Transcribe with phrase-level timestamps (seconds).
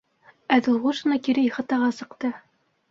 [0.55, 2.37] Әҙелғужина кире ихатаға сыҡты.